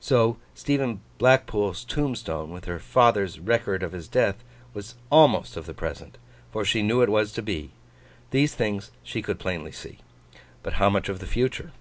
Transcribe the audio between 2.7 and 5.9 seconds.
father's record of his death, was almost of the